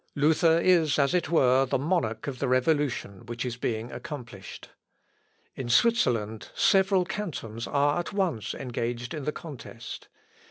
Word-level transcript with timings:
Luther 0.15 0.57
is, 0.59 0.97
as 0.97 1.13
it 1.13 1.29
were, 1.29 1.67
the 1.67 1.77
monarch 1.77 2.25
of 2.25 2.39
the 2.39 2.47
revolution 2.47 3.23
which 3.27 3.45
is 3.45 3.55
being 3.55 3.91
accomplished. 3.91 4.71
In 5.55 5.69
Switzerland, 5.69 6.49
several 6.55 7.05
cantons 7.05 7.67
are 7.67 7.99
at 7.99 8.11
once 8.11 8.55
engaged 8.55 9.13
in 9.13 9.25
the 9.25 9.31
contest. 9.31 10.07